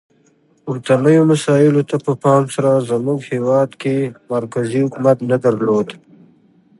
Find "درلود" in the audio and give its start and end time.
5.43-5.87